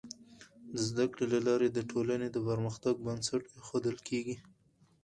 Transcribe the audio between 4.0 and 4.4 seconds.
کيږي.